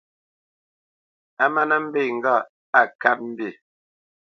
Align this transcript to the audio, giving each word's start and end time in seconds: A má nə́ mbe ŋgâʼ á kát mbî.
A 1.43 1.45
má 1.53 1.61
nə́ 1.69 1.79
mbe 1.85 2.01
ŋgâʼ 2.17 2.45
á 2.79 2.81
kát 3.01 3.19
mbî. 3.29 3.49